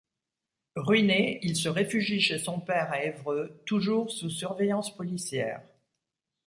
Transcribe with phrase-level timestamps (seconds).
[0.75, 5.61] Ruiné, il se réfugie chez son père à Évreux, toujours sous surveillance policière.